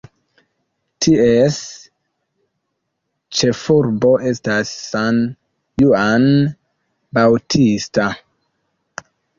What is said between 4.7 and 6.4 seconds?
San Juan